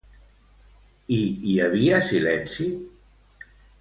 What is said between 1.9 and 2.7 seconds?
silenci?